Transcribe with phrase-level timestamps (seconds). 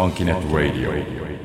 [0.00, 1.39] Funkinet Radio.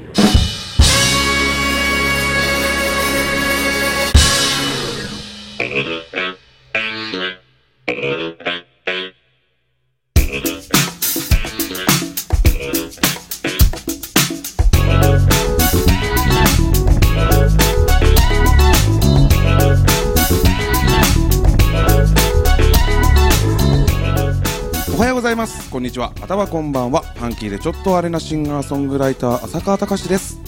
[25.76, 26.14] こんにちは。
[26.22, 27.02] またはこんばんは。
[27.02, 30.40] ファンキーでちょっとあれなシンガーソングライター浅川隆です。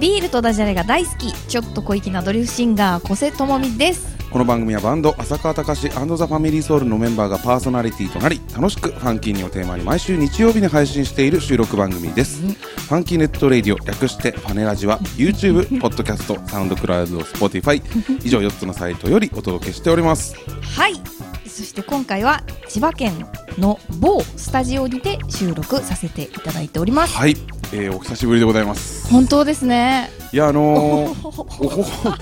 [0.00, 1.34] ビールとダジャレが大好き。
[1.34, 4.16] ちょっと小粋なドリフシンガー小瀬智美です。
[4.30, 12.40] この番組はバンド浅川隆ザ・ファミリーソウルのメンバーがパーソナリティとなり楽しくファンキーにをテーマに毎週日曜日に配信している収録番組です。
[12.40, 17.82] ファンキーネットレイディオ略してファネラジは YouTube、ポッドキャスト、サウンドクラウド、Spotify
[18.24, 20.34] 以上4つのサイトよりお届けしております。
[20.62, 21.13] はい
[21.54, 27.16] そして今回は千葉県の某スタジオにて収録させていただいております。
[27.16, 27.36] はい、
[27.72, 29.08] えーお久しぶりでございます。
[29.08, 30.10] 本当ですね。
[30.32, 32.14] いやあのー、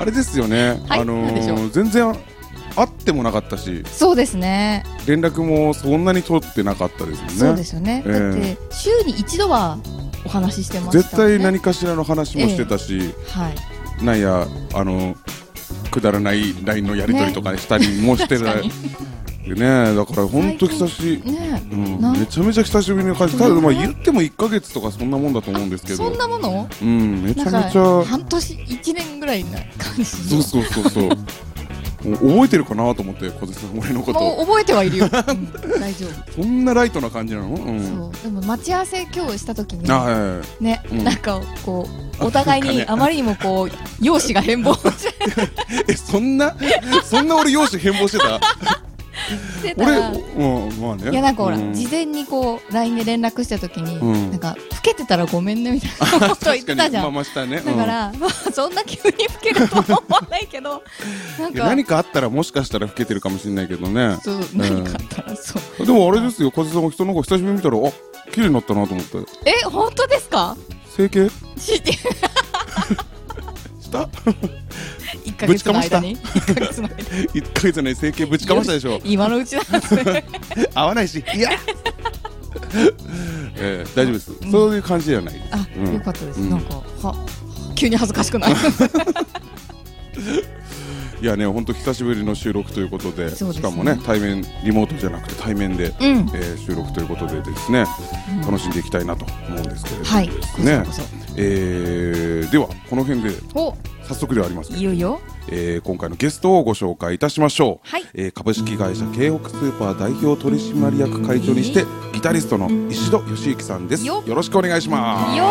[0.00, 2.14] あれですよね、はいあのー、全然
[2.76, 9.78] 会ってもなかったしそうですね連絡もそんなに取ってなかったですよねそうですよね、ええだって週に一度は
[10.24, 15.16] お話ししてました、ね、絶対何かしらの話もしてたし、はいなんやあの
[15.92, 18.68] くだらない LINE のやり取りとかしたりもしてない、
[19.44, 21.76] ねだから本当久しねう
[22.16, 23.36] めちゃめちゃ久しぶりの感じ。
[23.36, 26.68] ただまあ言っても1か月とかそんなもんだと思うんですけそんどなもの？
[26.80, 28.04] うんめちゃめちゃ。
[28.04, 31.10] 半年一年ぐらいな感じそうそうそうそう
[32.02, 34.20] 覚えてるかなと思って小手さん俺のこと。
[34.20, 36.42] もう覚えてはいるよ、う ん大丈夫。
[36.42, 37.48] そんなライトな感じなの？
[37.48, 38.12] うん。
[38.12, 38.22] そう。
[38.22, 41.04] でも待ち合わせ今日した時にあはいね、うん。
[41.04, 41.88] なんかこ
[42.20, 45.08] うお互いにあまりにもこう容姿が変貌し
[45.88, 46.54] えそんな？
[47.04, 48.40] そんな俺容姿変貌してた？
[49.76, 51.10] 俺らうんまあね。
[51.10, 51.74] いやなんかほら、うん。
[51.74, 54.30] 事前にこう LINE で連絡した時に、うん。
[54.30, 57.56] なんか老けてたらごめんねみたいなこと言ってたじゃん、まあね。
[57.58, 57.64] うん。
[57.64, 60.82] だから、まあ、そんな急に老けるとは思わないけど
[61.54, 64.18] 何かあったらもしかしたら老けてるかもしれないけどね。
[64.22, 65.86] そう何かあったらそう。
[65.86, 66.50] でもあれですよ。
[66.50, 67.92] 小手さんが人の子久しぶりに見たらあ
[68.32, 70.56] 綺麗になったなと思ってえ本当ですか？
[70.96, 71.28] 整形？
[71.58, 71.76] し
[73.80, 74.08] した？
[75.18, 80.24] 1ヶ月の間に？1ヶ月の間に？1ヶ月ね整形ぶちかましたでしょ今のうちなんですね。
[80.74, 81.24] 合わないし。
[81.34, 81.50] いや。
[83.56, 84.32] えー大丈夫です。
[84.50, 85.46] そういう感じではないです。
[85.52, 85.94] あ、うん。
[85.94, 86.50] よかったです、うん。
[86.50, 87.14] なんかは
[87.74, 88.52] 急に恥ずかしくない？
[91.20, 93.36] いやね本当久しぶりの収録ということでね。
[93.36, 95.94] しかもね対面リモートじゃなくて対面で、うん。
[96.34, 97.84] えー収録ということでですね、
[98.44, 100.16] 楽しんでいきたいなと思うんですけれども
[100.64, 103.30] ね、こそこえーではこの辺で。
[103.54, 103.76] お
[104.12, 105.20] 早速ではありますいよいよ？
[105.48, 108.04] えー今回のゲストをご紹介いたしましょう、はい。
[108.14, 114.06] えー株式会社京北スーパー代表取締役会長にしてギタリストの石戸義之さんです。
[114.06, 115.36] よよろしくお願いします。
[115.38, 115.44] よ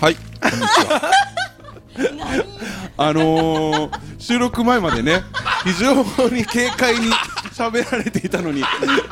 [0.00, 0.16] はい。
[2.98, 5.22] あのー、収録前までね
[5.64, 5.94] 非常
[6.30, 7.10] に軽快に
[7.52, 8.62] 喋られていたのに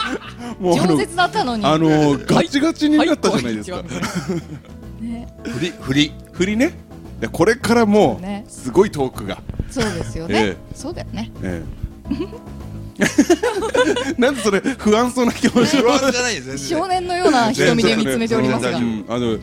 [0.61, 1.65] もうあのー饒舌だったのに。
[1.67, 3.87] あのーガチガチになったじゃないですか、はい。
[3.87, 3.91] は
[5.25, 6.73] ね振り振り振りね。
[7.21, 9.41] でこれからもすごいトークが、
[9.71, 11.31] そうですよね、えそうだよね。
[11.43, 11.63] え
[12.11, 12.55] え。
[14.19, 18.73] なんでそれ不安そうな気持ち不安じゃないです全少然年のような瞳で見つめておりますが。
[18.73, 19.05] 全然。
[19.09, 19.39] うんあの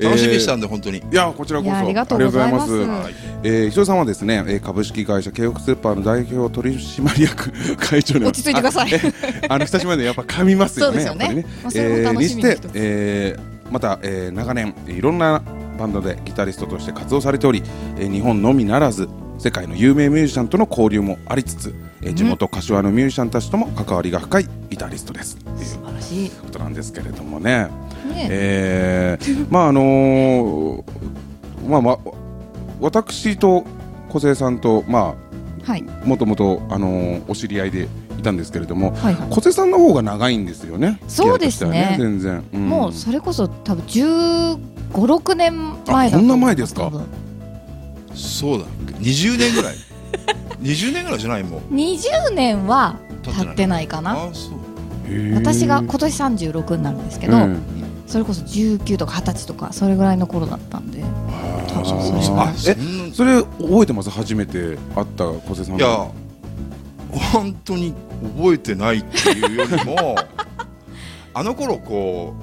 [0.00, 0.98] 楽しみにしたんで、で本当に。
[0.98, 1.76] いやこちらこそ。
[1.76, 2.72] ありがとうございます。
[2.72, 3.24] ありがとうございます。
[3.44, 8.94] えー、石尾さんはですね、えー、株式会社京北スーパーの代表取締役 会長に落ち着いてください。
[8.94, 11.26] あえあの久しぶりでやっぱ噛みますよねそうですよね。
[11.26, 15.42] やっぱりまあそれも楽しみの一つえーにして、えーまた、えー長年いろんな
[15.78, 17.62] バンドでギタリストとして活動されており、
[17.96, 25.36] えー日本のみならず世界の有名ミュージシャンとの交流もありつつ、えー地元柏のミュージシャンたちとも関わりが深いギタリストです。
[25.36, 26.30] という素晴らしい。
[26.30, 27.68] ことなんですけれどもね。
[28.12, 28.28] ね。
[28.30, 30.82] えーまああのー
[31.68, 31.98] まあまあ
[32.80, 33.64] 私と
[34.08, 35.14] 小生さんとま
[35.64, 35.84] はい。
[36.02, 37.88] あもともとあのーお知り合いで
[38.22, 39.28] いたんですけれども、はいはい。
[39.30, 41.00] 小生さんの方が長いんですよね。
[41.08, 41.96] そうですね。
[41.96, 42.68] 付き合いとしては全然、うん。
[42.68, 44.58] もうそれこそ多分1
[44.92, 46.90] 5六年前だこんな前ですか？
[48.14, 48.64] そうだ。
[49.00, 49.74] 20年ぐらい。
[50.62, 51.44] 20年ぐらいじゃない？
[51.44, 51.74] もう。
[51.74, 54.12] 20年は経ってないかな。
[54.12, 54.52] あそう。
[55.08, 57.58] へー私が今年36になるんですけど、うん。
[58.06, 61.02] それこそ19とか20歳とかそれぐらいの頃だったんで。
[61.02, 61.06] あ
[62.36, 62.76] あえ
[63.14, 64.10] それ覚えてます？
[64.10, 66.06] 初めて会った小生さんいや
[67.18, 67.94] 本当に
[68.36, 70.16] 覚えてないっていうよりも
[71.34, 72.34] あの頃こ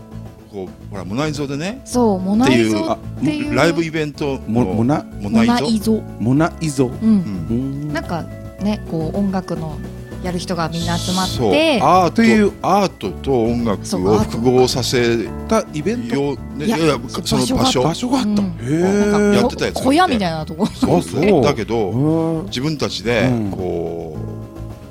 [0.49, 5.53] うこうほらモナイゾでねそうモナイゾっていうライブイベントモモナモモナイゾ？
[5.53, 5.93] ナイゾ。
[6.19, 6.91] モナイゾ、うん。
[6.93, 7.47] うん。
[7.49, 8.23] うんなんか
[8.61, 9.77] ねこう音楽の
[10.23, 16.35] やる人がみんな集まってアートというアートと音楽を複合させたイベント。
[16.57, 17.83] ね、いやいやその場所。
[17.83, 18.17] 場所が。
[18.19, 19.33] あった、うん。
[19.33, 20.65] やってたやつ小屋みたいなとこ。
[20.65, 21.01] そう。
[21.01, 21.41] そう。
[21.41, 23.51] だけどうん自分たちでうん。
[23.51, 24.28] こう,、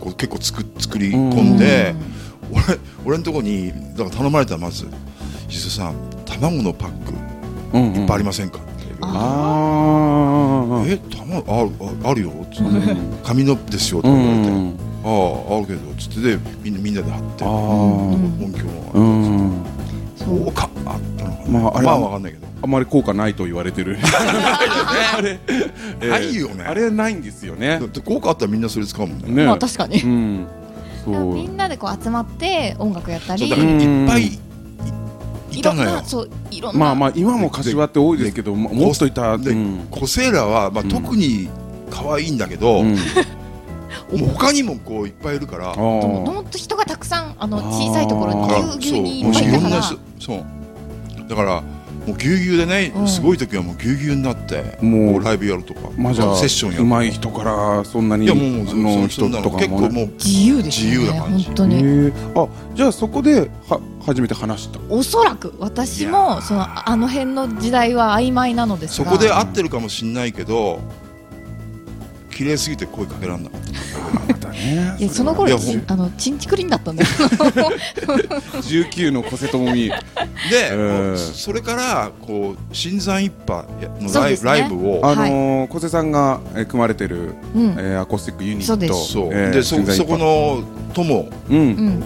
[0.08, 1.94] こう結構作作り込んで、
[2.50, 2.62] 俺
[3.04, 4.86] 俺のとこにだから頼まれたらまず
[5.48, 5.94] 「石田さん
[6.24, 7.12] 卵のパック
[7.74, 8.00] うんうん。
[8.00, 10.92] いっぱいありませんか?」って言われてあー。
[10.94, 11.70] え卵ある
[12.06, 12.90] ああるよ」つって。
[12.92, 14.50] うん「紙のですよ」とうか言われて。
[14.50, 14.74] ん
[15.04, 16.36] 「あああるけど」つって。
[16.36, 17.44] でみんなみんなで貼って。
[17.44, 18.64] 音響
[18.94, 19.52] うのん
[20.16, 21.17] そう効果あったのかな
[21.48, 22.46] まああれまあわかんないけど。
[22.60, 23.96] あまり効果ないと言われてる。
[24.02, 25.38] あれ
[26.00, 26.64] えーないよね。
[26.66, 27.78] あれないんですよね。
[27.78, 29.30] だって効果あったらみんなそれ使うもんね。
[29.30, 30.02] ねまあ確かに。
[30.02, 30.46] うん。
[31.04, 31.34] そでもう。
[31.34, 33.48] みんなでこう集まって音楽やったり。
[33.48, 34.38] いっぱい
[35.52, 36.02] いたのよ。
[36.04, 36.80] そういろんな。
[36.80, 39.86] まあまあ今も柏って多いですけどももっといたでうん。
[39.90, 40.88] コセーラは、まあ、うん。
[40.88, 41.48] 特に
[41.90, 42.96] 可愛いんだけど、うん。
[44.12, 45.74] もう他にもこういっぱいいるから。
[45.74, 46.32] もー。
[46.32, 49.58] もっと人がたくさんあの小さいところにぎゅうぎゅうにいそうっぱいいたから。
[49.58, 50.57] いろんな人そう
[51.28, 51.62] だから
[52.06, 53.08] もうぎゅうぎゅうでね、うん。
[53.08, 56.96] すごい時はもうぎゅうぎゅうになってもうライブやるとか、まあじゃあセッションやるとか。
[56.96, 59.66] 上手い人からそんなにいやもうそのそ人とかもね。
[59.66, 61.44] 結構もう自由ですよね自由な感じ。
[61.44, 62.12] 本当に。
[62.34, 64.80] あじゃあそこでは初めて話した。
[64.88, 66.40] おそらく私もー。
[66.40, 69.10] そのあの辺の時代は曖昧なのですが。
[69.10, 70.80] そこで合ってるかもしんないけど
[72.38, 74.32] 綺麗すぎて声かけらんなかった。
[74.32, 75.52] またねいや その頃
[75.88, 77.08] あのチンチクリンだったんだよ。
[78.62, 79.94] 19の小瀬智美で、
[80.72, 81.18] うん。
[81.18, 83.68] それからこう新山一派
[84.00, 84.38] のライ,、ね。
[84.44, 85.00] ライブを。
[85.02, 87.62] あのー小瀬さんがえー組まれてるうん。
[87.76, 88.66] えーアコースティックユニット。
[88.68, 89.12] そうです。
[89.14, 90.62] そう、えーでそそこ派の
[90.94, 91.28] 友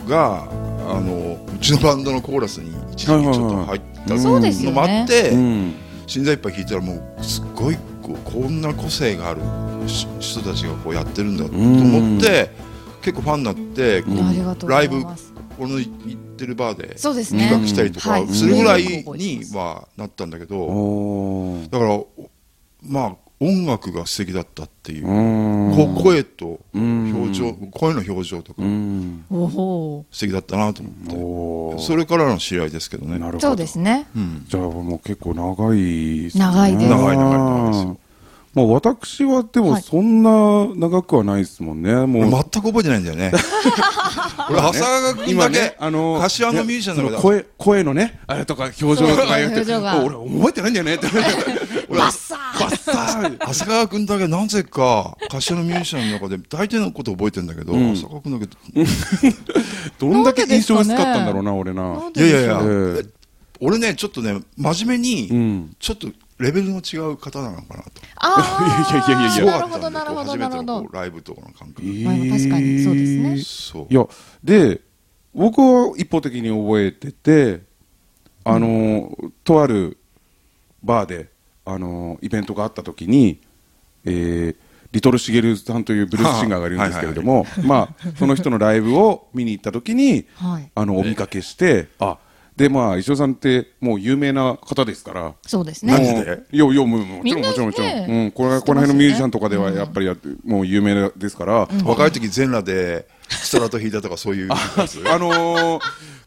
[0.09, 0.45] が
[0.89, 5.75] あのうちのバンドのコーラスに一時期ちょっと入ったうんそうですよのもあっねて、うん
[6.07, 9.41] 新山一派聞いたらもうすっごいこうこんな個性がある。
[9.41, 9.45] し
[9.87, 12.51] 人たちがこうやってるんだと思って、
[13.03, 17.43] 結構ファンになってこうライブこの行ってるバーでそうですね。
[17.43, 18.29] 企画したりとかはい。
[18.29, 20.67] するぐらいにはなったんだけど、
[21.71, 22.03] だから
[22.83, 27.03] まあ音楽が素敵だったっていう声とうん。
[27.15, 33.19] 表情、声の表情とか素敵だったなと思って、それからの知り合いですけどね。
[33.19, 34.07] なるほどそうですね。
[34.17, 36.39] うん、じゃあもう結構長い長いです。
[36.39, 37.99] 長い長い長いですよ
[38.55, 39.83] まあ私はでもはい。
[39.83, 42.23] そんな長くはないですもんね、もう。
[42.23, 43.33] 俺全く覚えてないんだよね。
[44.51, 51.07] 俺長谷川君だけ、今ね、あの柏のミュージシャンの声声のねあれとか表情とか言って俺覚えてないんだよねって。
[51.89, 52.61] 俺バッサー。
[52.61, 53.39] バッサー。
[53.39, 57.95] 長谷川君だけなぜか柏のミュージシャンの中で大体のこと覚えてるんだけど、うん。
[57.95, 58.55] 長谷川君だけ
[59.99, 60.09] ど。
[60.21, 61.83] んだけ印象薄かったんだろうなな俺な。
[61.83, 62.99] なんででしょういやいやいや。
[62.99, 63.23] ええ
[63.65, 65.77] 俺ねちょっとね真面目に、うん。
[65.79, 66.09] ちょっと
[66.43, 67.91] レベルの違う方なのかなと。
[68.17, 69.53] ああ いやいやいやいや。
[69.59, 70.89] なるほどなるほどこう初めてなるほど。
[70.93, 73.39] ライブとかの感覚、確かにそうですね。
[73.39, 73.87] そう。
[73.89, 74.07] いや
[74.45, 74.81] で
[75.35, 77.63] 僕は一方的に覚えてて
[78.45, 79.97] あの、とある
[80.83, 81.29] バーで
[81.65, 83.41] あのイベントがあった時に、
[84.05, 90.71] えーリトルシゲルさんというブルースシンガーがいるんですけれども、まあ、その人のライブを見に行った時に、はい。
[90.75, 92.19] あのお見かけして、あ
[92.57, 96.13] でまあ石尾さんってもう有名な方ですから、そうですマジね。
[96.13, 96.43] もうで？
[96.53, 104.57] いやいやもうもちろんもちろんもちろん、ねうん、これ知ってますよねこの辺のミュージシャンとかではやっぱりやもう有名ですから、若い時全裸でストラト弾いたとかそういう あ
[105.19, 105.81] のー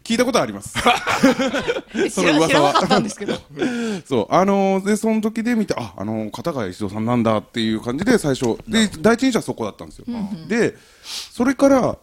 [0.06, 0.78] 聞いたことあります。
[2.12, 2.48] その噂は。
[2.48, 3.34] 知らなかったんですけど。
[4.06, 10.06] そう、あのーで、その時で見て、あ、あのー方が石戸さんなんだっていう感じで最初、で、第一印象はそこだったんですよ。
[10.48, 11.98] で、それから、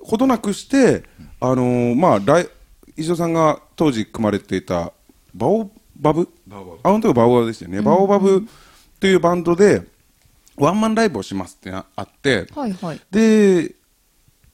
[0.00, 1.02] ほどなくして、
[1.40, 2.48] あのーまあ、来
[2.98, 4.92] 石戸さんが当時組まれていた、
[5.32, 6.28] バオバブ？
[6.48, 7.80] バオバブあの時はバオバブですよね。
[7.80, 8.44] バオバブ
[8.98, 9.84] というバンドで、
[10.56, 13.76] ワンマンライブをしますってなあって、はいはいで、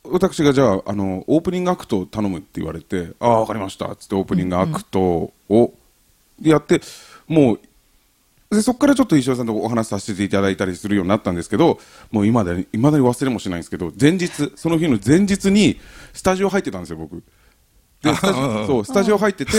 [0.04, 3.96] 私がじゃあ、あの、オープニングアクトを頼むって言われて、ああ、わかりました。
[3.96, 5.72] つってオープニングアクトを
[6.42, 6.82] やって、
[7.26, 7.60] もう、
[8.50, 11.78] で、そこからちょっと石尾さんとお話しさせていただいたりするようになったんですけど、
[12.10, 15.80] もう今だに、未だに忘れもしないんですけど、前日、その日の前日に、
[16.12, 17.22] スタジオ入ってたんですよ、僕。
[18.04, 19.52] で、スタジオ、そう、スタジオ入ってて、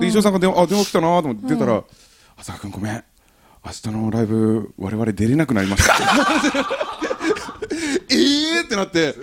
[0.00, 1.84] で、石尾さんが電話、あ、電話来たなと思って出たら、
[2.38, 3.04] 浅川君ごめん。
[3.64, 5.94] 明日のライブ、我々出れなくなりました。
[8.10, 9.14] えーってなって、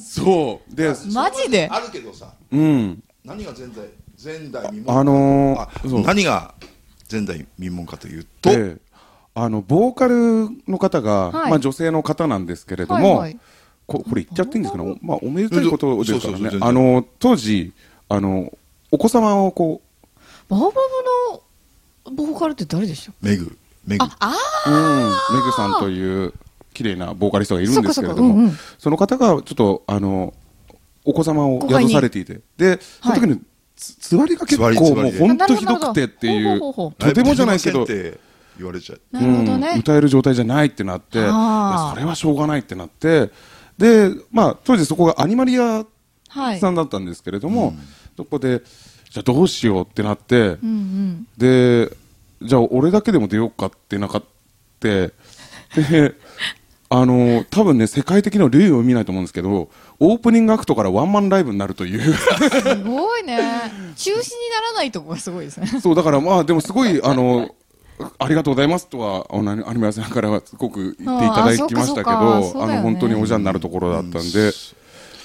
[0.00, 0.74] そう。
[0.74, 1.68] で、マジで？
[1.70, 2.32] あるけどさ。
[2.52, 3.02] うん。
[3.24, 3.88] 何が前代
[4.22, 5.68] 前代未聞あの
[6.04, 6.54] 何が
[7.10, 8.76] 前代未聞かというと、で、
[9.34, 11.50] あの、ボーカルの方が、はい。
[11.50, 13.38] まあ女性の方なんですけれども、はいはい
[13.88, 16.50] ここれ言っちゃっていいんですかね、まあおめでたいことですからね。
[16.60, 17.72] あの、当時、
[18.08, 18.52] あの、
[18.92, 19.80] お子様をこ
[20.48, 24.04] バーバブのボーカルって誰でしたメグメグ。
[24.04, 26.32] ああう、うん、メグさんという、
[26.78, 28.58] 綺麗なボーカリストがいるんですけれどもそうんうん。
[28.78, 30.32] その方がちょっとあの
[31.04, 33.40] お子様を宿されていてでその時に
[33.74, 38.20] つつわりが結構もう本当ひどくてっていうとてもじゃないできませんって
[38.58, 39.20] 言われちゃう。
[39.20, 39.26] ね。
[39.26, 41.30] うん、歌える状態じゃないってなってそれ
[42.04, 43.30] はしょうがないってなって
[43.78, 45.84] で、まあ、当時そこがアニマリア
[46.30, 46.60] はい。
[46.60, 47.74] さんだったんですけれども、
[48.16, 48.62] そこで
[49.10, 51.26] じゃあどうしようってなって、うんうん。
[51.38, 51.90] で
[52.42, 54.22] じゃあ俺だけでも出ようかってなかっ
[54.78, 55.12] て
[55.74, 56.12] で
[56.90, 59.70] あの多分ね世界的な類を見ないと思うんですけど
[60.00, 62.00] オープニングアクトからワンマンライブになるという。
[62.14, 63.38] すごいね。
[63.96, 65.66] 中止にならないとこがすごいですね。
[65.82, 67.54] そうだからまあでもすごいあの
[68.18, 72.52] ありがとうございますとはあのアニメ屋さんからはすごく言っていただきましたけどあそうか。
[72.52, 72.52] そうか。
[72.52, 72.76] そうだよね。
[72.76, 74.18] の本当におじゃになるところだったんで、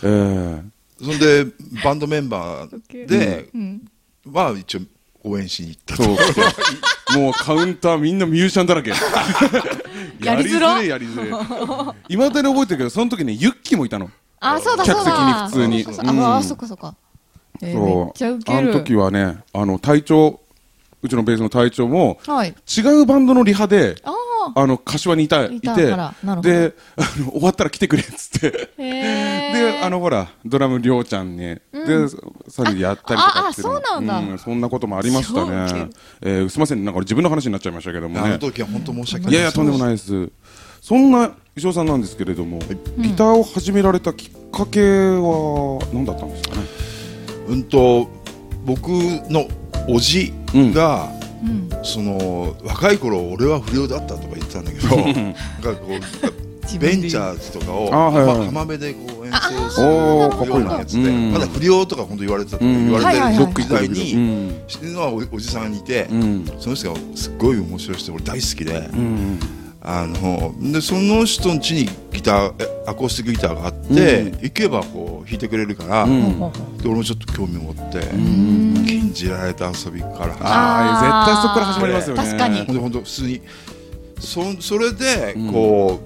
[0.03, 0.63] えー
[1.01, 1.45] そんで
[1.83, 3.81] バンドメンバーで、うん。
[4.25, 4.79] まあ一応
[5.23, 6.15] 応援しに行ったそう。
[7.19, 8.91] もうカウンターみんなミュージシャンだらけ。
[10.23, 10.81] やりづら。
[10.81, 14.09] やりづれやりづれいまだに覚えてるけどその時ねユッキーもいたの。
[14.39, 15.03] あそうだそうだ。
[15.03, 15.83] 客席に普通に。
[15.83, 16.15] そうそうそう。
[16.15, 16.23] うん。
[16.25, 16.95] ああそっかそっか。
[17.61, 18.39] えーそう。
[18.47, 20.39] あの時はねあの隊長
[21.03, 22.55] うちのベースの隊長もはい。
[22.77, 24.13] 違うバンドのリハであ
[24.55, 28.69] あの柏にいたいてであの終わったら来てくれっつって。
[28.77, 31.62] であのほらドラムりょうちゃんに、で
[32.48, 34.38] さらにやったりとかってそうなんだ。
[34.38, 35.86] そんなこともありましたね。
[35.86, 35.89] る、
[36.22, 38.22] えーすみませんなんか自分の話になっちゃいましたけどもね。
[38.22, 39.33] あの時は本当申し訳ない。
[39.33, 40.31] いやいやとんでもないです。
[40.81, 42.60] そんな石尾さんなんですけれども、
[42.98, 46.62] ギターを始められたきっかけは何だったんですかね？
[47.48, 48.10] うんと
[48.65, 49.48] 僕の
[49.87, 51.09] おじが、
[51.43, 51.69] うん。
[51.83, 61.31] その若い頃俺は不良だったとか言ってたんだけどなんかこうベンチャーズとかを浜辺でこう演奏するようなやつでうん。
[61.33, 62.89] まだ不良とか本当言われてたとかうん。
[62.89, 64.63] 言われてる時代うにん。
[64.67, 66.45] 知ってるのはおおじさんにいてうん。
[66.59, 69.39] その人がすっごい面白い人で俺大好きでうん。
[69.85, 74.31] あのでその人の家にギターえアコースティックギターがあって、うん。
[74.39, 76.11] 行けばこう弾いてくれるから、で
[76.85, 78.62] 俺もちょっと興味を持って、ん
[79.13, 82.24] 禁じられた遊びから始まってああ絶対そこから始まりますよね。
[82.24, 82.58] 確かに。
[82.65, 83.41] ほんで本当普通に
[84.20, 86.00] そそれでうんこ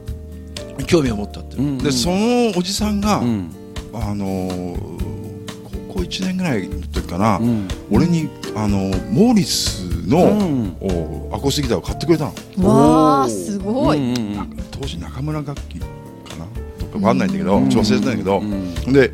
[0.80, 3.52] う、興味を持ったって、うんうんでそのおじさんが、うん
[3.94, 4.98] あのー
[5.90, 8.78] 高校1年ぐらいの時かな、うん俺にあの
[9.12, 15.86] モーリスの、うんおアコースティックギターを買ってくれたのわあすごい、うんうんうん当時中村楽器か
[16.38, 16.46] な
[16.80, 19.12] とかわかんないんだけど、うん忘れてたんだけど、うんで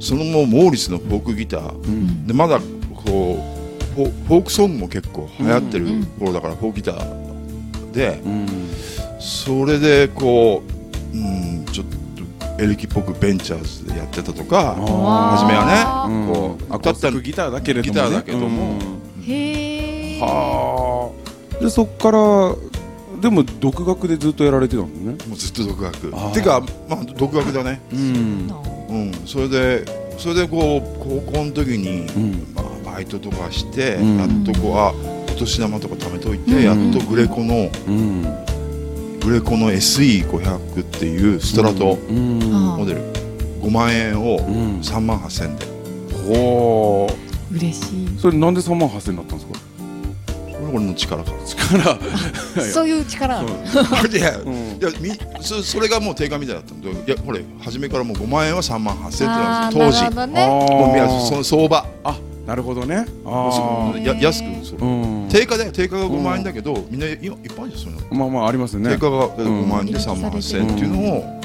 [0.00, 2.58] そのもうモーリスのフォークギター、うんでまだ
[3.04, 5.86] こうフォフォークソングも結構流行ってる
[6.18, 8.48] 頃だから、フォークギターで、うん。
[9.20, 10.62] それでこ
[11.12, 16.32] う、うん、ちょっとエレキっぽくベンチャーズでやってたとか初めはね、うん。
[16.32, 18.00] こうアコースティックギターだけれどもね。
[18.00, 18.78] ギターだけども。
[19.16, 19.22] うん。
[19.22, 21.12] へえは
[21.58, 21.62] あ。
[21.62, 22.54] でそっから
[23.20, 25.16] でも独学でずっとやられてたんね。
[25.26, 26.14] もうずっと独学。
[26.14, 26.32] あー。
[26.32, 27.80] てかまあ独学だね。
[27.92, 28.50] うん。
[28.88, 29.12] うん。
[29.24, 29.84] それで
[30.18, 32.46] それでこう高校の時に、うん。
[32.54, 32.64] まあ、
[32.94, 34.18] バイトとかして、うん。
[34.18, 34.92] やっとこうあ
[35.26, 36.62] お年玉とか貯めといて、うん。
[36.62, 38.22] やっとグレコのうん。
[39.20, 43.00] グレコの SE500 っていうストラトモデル。
[43.62, 44.80] 5万円をうん。
[44.80, 45.66] 3万8000円で。
[46.28, 47.08] ほ
[47.50, 47.54] う。
[47.54, 48.18] 嬉しい。
[48.18, 49.58] それなんで3万8000円になったんですか？
[50.52, 51.32] これ俺の力か。
[51.44, 51.98] 力。
[52.72, 53.38] そういう力。
[53.40, 53.48] ある
[54.16, 54.52] いやうん。
[54.52, 55.10] いやみ
[55.40, 60.10] そそれがもう定価みたいだったんでいやこれ初めからもう5万円は3万8000円ってあーなんですよ。
[60.14, 60.32] 当時。
[60.32, 60.46] ね。
[60.46, 61.84] もういやその相場。
[62.04, 63.06] あなるほどね。
[63.24, 65.28] あそや安くうん。
[65.30, 68.16] 定価で定価が5万円だけどみんな今いっぱいあるじゃんそういうの。
[68.16, 68.90] まあまあありますね。
[68.90, 69.30] 定価がん。
[69.30, 71.40] 5万円で3万8000円っていうのを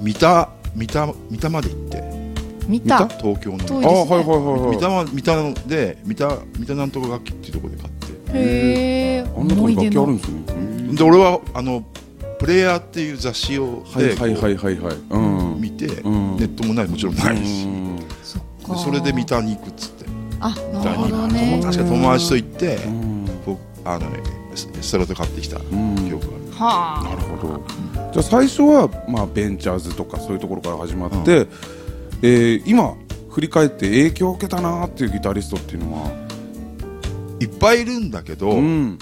[0.00, 2.18] 見た見た見たまで行って。
[2.66, 3.58] 見た東京の。
[3.58, 4.70] 遠いあはいはいはいはい。
[4.76, 8.38] 見たま見たので見た見たなんとか楽器っていうところで買って。
[8.38, 10.94] へえあんなとこに楽器あるんのですね。
[10.96, 11.84] で俺はあの
[12.38, 14.96] プレイヤーっていう雑誌をではいはいはいはいはい。
[15.10, 15.18] う
[15.56, 15.60] ん。
[15.60, 16.36] 見て、ん。
[16.36, 17.98] ネットもないもちろんないし、うん。
[18.22, 19.97] そっでかそれで見たに行くっつって
[20.40, 21.60] あなるほどね。
[21.62, 23.24] 確か友達と行って、うん。
[23.44, 24.06] 僕あの
[24.54, 25.96] スストラト買ってきたうん。
[25.96, 27.62] 記憶がある、はなるほど。
[28.12, 31.46] じゃあ最初はまあベンチャーズとかそういうところから始まって、
[32.22, 32.94] えー今
[33.30, 36.10] 振り返って影響を受けたなっていうギタリストっていうのは？
[37.40, 38.98] いっぱいいるんだけど、うん。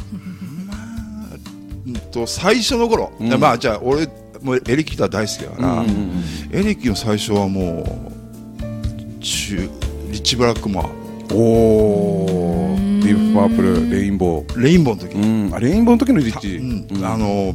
[1.87, 3.40] うんと最初の頃、うん。
[3.40, 4.07] まあじゃあ俺
[4.43, 13.28] もうエレキギター大好きだから、うんうんエレキの最初はもう中リッチ・ブラックマーおおうんディー。
[13.33, 15.18] プパープルレインボーレインボーの時、う
[15.50, 15.54] ん。
[15.54, 16.87] あレインボーの時のリッたチ、うん。
[16.90, 17.04] うん。
[17.04, 17.54] あの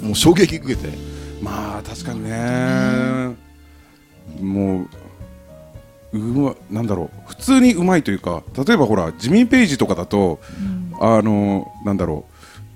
[0.00, 0.88] もう衝撃受けて。
[1.42, 3.36] まあ確かにね。
[4.40, 4.86] も
[6.12, 7.10] ううまなんだろう。
[7.26, 10.40] 普通にうまいというか例えばほらジミー・ペイジとかだと
[11.00, 12.24] あのなんだろ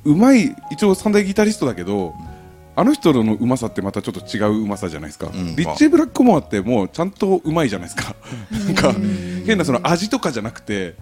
[0.05, 0.13] う。
[0.13, 2.15] うまい一応三大ギタリストだけど
[2.77, 5.57] あの人のうまさってまたちょっと違ううまさじゃないですか、ん。
[5.57, 8.15] リッチー・ブラックモアってもうちゃんとうまいじゃないですか。
[8.51, 8.95] なんか
[9.49, 10.95] 変なその味とかじゃなくて、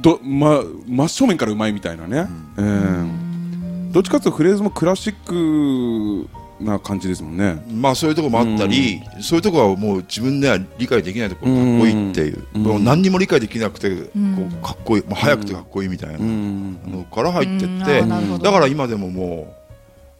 [0.00, 3.90] どま、真正面からうまいみたいなね、うん。
[3.92, 6.28] どっちかというとフレーズもクラシック
[6.62, 7.62] な感じですもんね。
[7.70, 17.82] まあそういうところもあったり、そういうところはもう自分では理解できないところがかっこいいっていう、うんもう何にも理解できなくて、こんうかっこいい、もう早くてかっこいいみたいなうんのから入ってうん。
[17.82, 19.54] あって、だから今でもも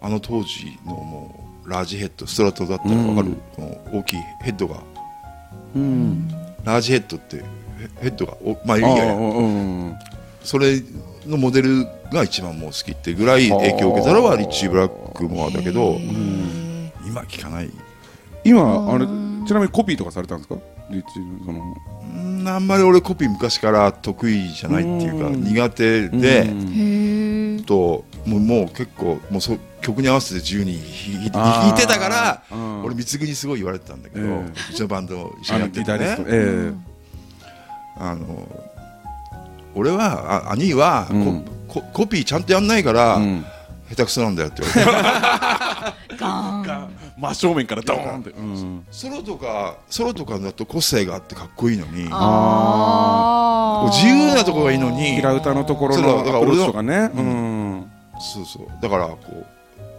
[0.02, 3.34] うあの当時のもうラージヘッドストラトだったら分かる、うん。
[3.54, 4.82] この大きいヘッドが。
[5.74, 7.44] うんラージヘッドってヘ
[8.02, 9.14] ヘッドがおまあいいやいや。
[9.14, 9.94] うん
[10.42, 10.82] それ
[11.26, 15.98] のモデルが一番もう好きってぐらい影響を受けたのはリッチー・ブラックモアだけど、
[17.06, 17.70] 今聞かない。
[18.42, 19.08] 今あれち
[19.54, 20.56] なみにコピーとかされたんですか？
[20.90, 21.60] リッチーその。
[21.60, 25.44] うんあんまり俺コピー昔から得意じゃないっていうかうん。
[25.44, 30.80] 苦手で、ともうもう結構もうそ曲に合わせて自由に
[31.30, 32.84] 弾いてたからうん。
[32.84, 34.32] 俺貢にすごい言われてたんだけど、ええ。
[34.70, 36.22] うちのバンド一緒あにやっててのギタリスト。
[36.22, 36.72] ねえ。
[37.98, 38.48] あの
[39.74, 41.44] 俺はあ兄はコ,、うん。
[41.68, 43.44] ココピーちゃんとやんないから、えうん。
[43.90, 45.92] 下手くそなんだよって言われて。
[47.22, 48.30] 真正面からドーンって。
[48.30, 48.84] うん。
[48.90, 52.10] ソロとかソロとかだと個性があってかっこいいのに自
[54.06, 57.10] 由なところがいいのに平歌のところのアプローだから俺のチとかね。
[57.14, 57.90] ううん。
[58.18, 58.66] そうそう。
[58.82, 59.46] だからこう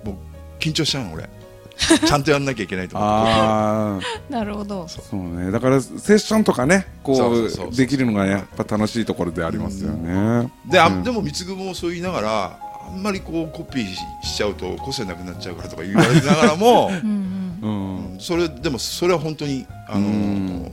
[0.04, 0.16] もう
[0.60, 1.30] 緊張しちゃうの俺。
[2.06, 3.32] ちゃんとやんなきゃいけないと思って。
[3.32, 4.00] ああ
[4.32, 4.88] なるほど。
[4.88, 5.52] そうね。
[5.52, 10.52] だからセッションとかねこそうできるのがやっぱ楽しいところでありますよね。
[10.66, 11.04] で,、あうん。
[11.04, 12.60] でも貢もそう言いながら
[12.92, 18.14] あんまりこうコピーししちゃうと個性なくなっちゃうからとか言われながらも うんうん。
[18.16, 20.72] うんそれでもそれは本当にあの、うん。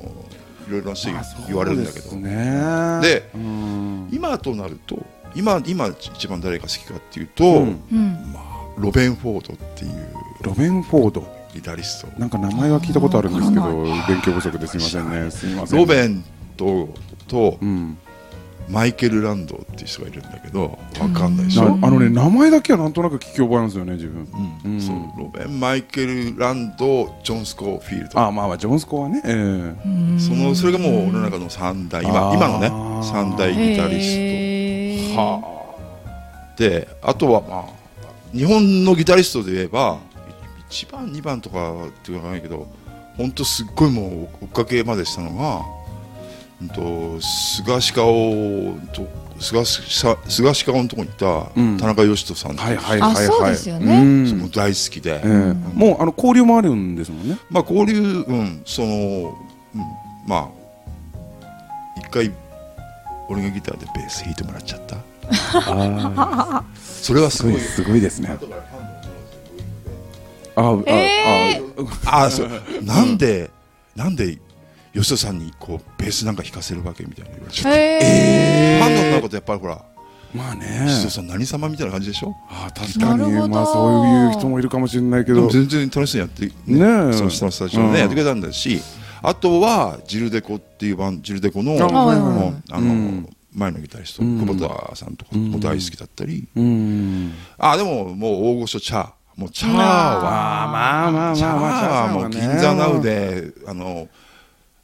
[0.69, 1.11] いろいろな人
[1.49, 2.05] 言われるんだけど。
[2.05, 4.09] ですねでうん。
[4.13, 4.99] 今となると
[5.35, 7.81] 今今一番誰が好きかっていうと、うん。
[7.91, 8.35] うん
[8.81, 9.93] ロベン・フォードっていう
[10.43, 11.41] ロベン・フォード？
[11.55, 12.21] ギタリスト。
[12.21, 13.67] なんか名前は聞いたことあるんですけどあ
[14.09, 15.31] 勉強不足ですいませんね。
[15.31, 15.79] すいません。
[15.79, 16.25] ロベン
[16.57, 16.89] と
[17.29, 17.99] とうん。
[18.69, 24.29] マイケル・ランドっていう人がいるんだけどわかんないでしなょ、あのね名前だけはなんとなく聞き覚えあるんですよね自分。
[24.65, 24.73] うん。
[24.75, 24.81] うん。
[24.81, 28.21] そうロベン・マイケル・ランドジョン・スコーフィールド。
[28.21, 29.33] あまあまあジョンスコはねええ。
[29.33, 30.21] うん。
[30.21, 32.69] そのそれがもう俺の中の三大今あー今のね
[33.03, 35.17] 三大ギタリスへー。
[35.17, 35.41] は
[36.57, 37.80] トであとはまあ
[38.33, 39.99] 日本のギタリストで言えば
[40.71, 42.67] 1番2番とかって言わないけど
[43.17, 45.63] 本当すっごいもう追っかけまでしたのが、
[46.63, 48.07] うん、と菅氏顔
[48.95, 49.07] と
[49.41, 49.83] 菅氏
[50.29, 51.77] 菅氏顔のとこにいたうん。
[51.79, 53.27] 田中義人さんってはいはいはいはい。
[53.27, 53.97] あそうですよね。
[53.97, 54.39] うん。
[54.39, 55.29] もう大好きで、ええ。
[55.75, 57.39] もうあの交流もあるんですもんね。
[57.49, 59.39] まあ交流、うん、その、
[59.75, 59.81] うん、
[60.27, 60.49] まあ
[61.99, 62.31] 一回
[63.29, 64.97] 俺がギターでベース弾いてもらっちゃった。
[65.55, 66.65] あ
[67.03, 67.61] それはすごい。
[67.61, 68.37] すごいですね。
[70.57, 71.61] ああえ
[72.07, 72.51] ああそう。
[72.83, 73.51] なんで
[73.97, 74.39] なんで
[74.95, 77.79] 吉田さんにこうベースなんか弾かせるわけみたいな言われちゃって。
[78.03, 79.85] へファンの女の子ってやっぱりほら
[80.35, 80.87] まあね。
[80.89, 82.37] 吉田さん何様みたいな感じでしょ？
[82.51, 83.49] ああ確かに。
[83.49, 85.49] まあそういう人もいるかもしれないけど。
[85.49, 87.09] 全然楽しそうにやってね。
[87.11, 87.13] え。
[87.13, 88.81] その下のスタジオねやってくれたんだし。
[89.23, 93.23] あとはジルデコっていうバンジルデコのあはいはいもうあうん。
[93.23, 94.41] の前のギタリストうん。
[94.41, 96.47] 久保田さんとかも大好きだったり。
[96.55, 97.33] うん。
[97.59, 99.13] あでももう大御所チャー。
[99.37, 104.07] もうチャーはああまあまあチャーはもう銀座ナウであの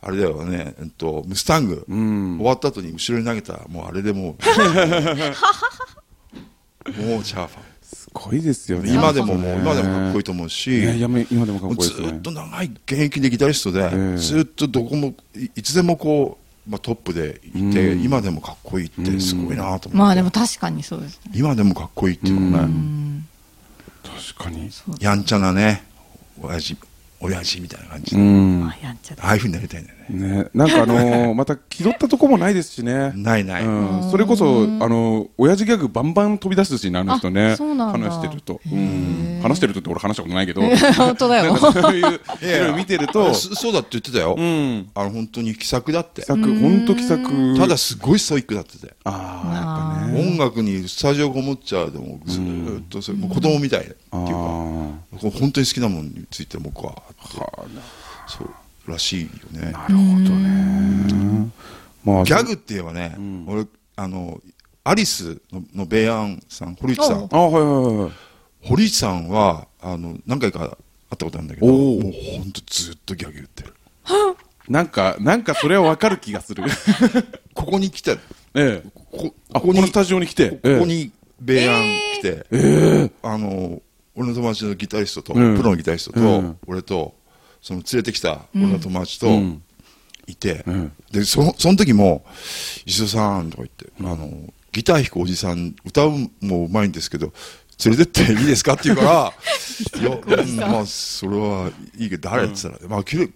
[0.00, 4.22] あれだよねえっとムスタングうん終わった後に後ろに投げたもうあれでもう
[7.02, 10.98] もうチャーフすごいですよァンね今でももう今でもかっこいいいと思うし
[11.30, 18.02] 今でもずこいいですねっと長い現役でギタリストで、ええずっとどこもいいつでもこう、まあ、トップでいて、うん。
[18.02, 21.32] 今でもかっこいいってすごいなと思って、まあでも確かにそうですね。
[21.34, 23.26] 今でもかっこいいっていうのはね、うん。
[24.02, 24.70] 確かに。
[25.00, 25.84] やんちゃなね
[26.40, 26.76] 親父
[27.20, 28.76] 親父みたいな感じうで、んあ
[29.22, 30.42] ああいうふうになりたいんだよね。
[30.42, 30.48] ね。
[30.54, 33.12] なんかあのー また気取ったとこもないですしね。
[33.14, 37.52] ないない、うん、それこそ、あの、親父ギャグバンバン飛び出すしね、あの人ね。
[37.52, 38.10] あそうなんだ。
[38.10, 38.60] 話してると。
[38.66, 39.35] うへー。
[39.35, 39.35] ん。
[39.42, 40.62] 話してるとって俺話したことないけど。
[40.96, 41.56] 本当だよ。
[41.56, 42.20] そういう、
[42.76, 44.88] 見てると、そそうだって言ってたよ、うん。
[44.94, 46.22] あの本当に気さくだって。
[46.22, 46.84] 気さく、ほん。
[46.84, 47.56] と気さく。
[47.56, 50.20] ただ、すごいストイックだってて、ああ、やっぱね。
[50.20, 54.20] 音楽にスタジオこもっちゃうでもずーっとそれ、もう子供みたいっていうか、
[55.38, 56.94] 本当に好きなものについて僕は
[58.26, 59.72] そうらしいよね。
[59.74, 61.50] あ、なるほどね。
[62.04, 64.40] まあ、ギャグって言えばね、俺あの
[64.84, 67.28] アリスののベイアンさん堀内さん。
[67.32, 68.12] あ、はいはいはい。
[68.66, 70.76] 堀内さんはあの何回か会っ
[71.16, 73.74] たことあるんだけどおもうー本当ずっとギャグ言ってる。
[74.68, 76.64] なんか、なんかそれはわかる気がする。
[77.54, 78.18] ここに来て。
[78.54, 78.88] ええ。
[79.12, 80.50] こあ、ここにこのスタジオに来て。
[80.50, 81.82] ここにベイアン
[82.18, 83.80] 来て、あの
[84.14, 85.56] 俺の友達のギタリストと、うん。
[85.56, 86.58] プロのギタリストと、うん。
[86.66, 87.14] 俺と
[87.62, 89.62] その連れてきた俺の友達とうん。
[90.26, 90.92] いて、うん。
[91.12, 92.24] でそのその時も
[92.84, 97.32] 「石戸さん」とか言って、あのギター弾くおじさん歌うもうまいんですけど
[97.84, 98.72] 連れてっていいですか？
[98.74, 99.32] って言うから
[100.00, 103.30] 「いや、うんまあそれはいいけど誰?」って言ったら「まあきれい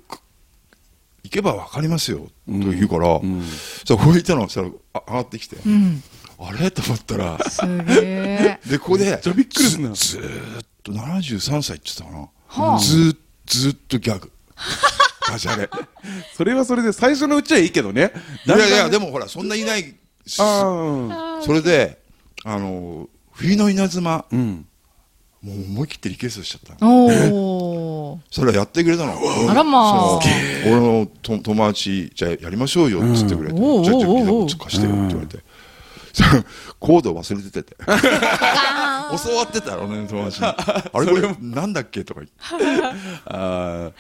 [1.24, 3.44] 行けば分かりますよ」と言うから、ん。
[3.87, 6.03] そこにいたのがそしたらあ上がってきて、うん。
[6.38, 6.70] あれ？
[6.70, 7.38] と思ったら
[8.66, 9.94] でここでちゃびっくりするな。
[9.94, 10.22] ずっ
[10.83, 12.79] と73歳って言ってたかな、はあ。
[12.79, 14.31] ずーずーっとギャグ。
[15.29, 15.68] ダジャレ
[16.37, 18.12] それはそれで最初のうちはいいけどね。
[18.46, 19.94] いやいやでももほらそんないない
[20.26, 22.00] それで
[22.44, 23.09] あの
[23.40, 24.12] 冬の稲妻。
[24.12, 24.66] あうん。
[25.42, 27.07] もう思い切ってリクエストしちゃったお
[28.12, 29.14] おそれはやってくれたの？
[29.48, 30.20] あらまあ。
[30.66, 33.83] 俺のと友達じゃあやりましょうよっつってくれて、うん。
[33.83, 35.38] ちょターち貸してよって言われて、
[36.79, 37.62] コード忘れてて。
[37.72, 40.46] て教わってた俺の友達に。
[40.46, 42.05] あれこれなんだっけ？
[42.05, 42.85] とか言って。
[43.24, 43.92] あ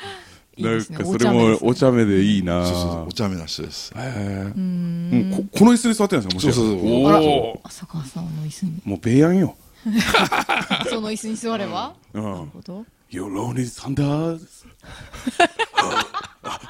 [0.60, 2.64] なんかそれもお茶目でいいな。
[2.66, 3.08] そうそうそう。
[3.08, 3.92] お茶目な人です。
[3.96, 6.34] へえもうここの椅子に座ってるんですか？
[6.34, 6.80] もしかしてそうそう。
[6.80, 8.72] そう浅川さんの椅子に。
[8.84, 9.56] もうペイヤンよ。
[10.90, 11.94] その椅子に座れば？
[12.14, 12.22] うん。
[12.22, 12.84] なるほど。
[13.10, 13.28] Your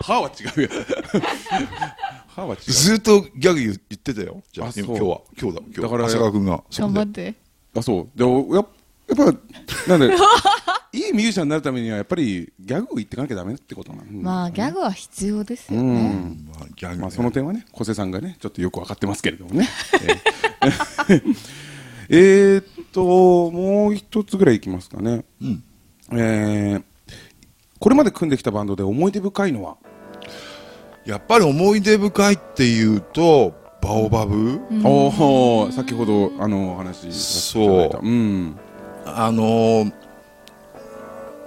[0.03, 0.69] 歯は違うよ
[2.29, 2.73] 歯は違う。
[2.73, 4.43] ずっとギャグ言ってたよ。
[4.53, 5.21] じゃあ今今日は。
[5.41, 5.63] 今日だ。
[5.67, 7.35] 今日だから長谷川君が頑張って。
[7.77, 8.19] あそう。
[8.19, 8.67] でおやっ
[9.09, 9.25] やっぱ
[9.89, 10.17] なんで
[11.11, 14.05] いいミュージシャンになるためにはやっぱりギャグを言っていかなきゃダメってことなの。
[14.13, 16.49] まあギャグは必要ですようねん。
[16.53, 17.01] まあギャグね。
[17.03, 19.69] まあその点はね小瀬さんがねちょっとよく分かってますけれどもね。
[22.09, 25.25] え っともう一つぐらいいきますかね。
[25.43, 25.63] うん。
[26.13, 26.83] えー。
[27.79, 29.77] これまで組んできたバンドで思い出深いのは？
[31.07, 34.61] やっぱり思い出深いっていうとバオバブ？
[34.85, 37.97] おお先ほどあのお話しさせていただいた。
[37.99, 38.07] そう。
[38.07, 38.57] うん。
[39.07, 39.93] あのー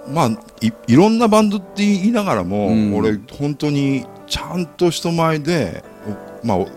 [0.08, 0.28] まあ
[0.60, 2.94] いいろんなバンドって言いながらも、うん。
[2.96, 5.82] 俺本当にちゃんと人前で
[6.42, 6.68] おまあお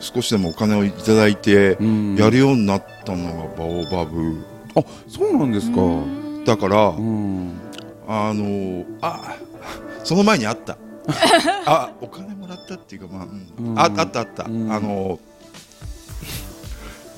[0.00, 2.16] 少しでもお金をいただいてうん。
[2.16, 4.44] やるようになったのがバオバブ。
[4.76, 5.76] あそうなんですか。
[6.44, 7.52] だから、うん。
[8.06, 9.36] あのーあ
[10.02, 10.76] その前にあった。
[11.66, 13.24] あお金もらったっていうかまあ、
[13.58, 13.70] うん。
[13.70, 13.78] うん。
[13.78, 14.70] ああったあった、うん。
[14.70, 15.18] あのー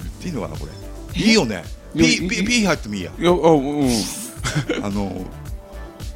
[0.02, 1.20] 言っていいのかなこれ。
[1.20, 1.64] いいよね。
[1.96, 3.10] P, P 入ってもいいや。
[3.18, 3.88] いやあうん。
[4.84, 5.12] あの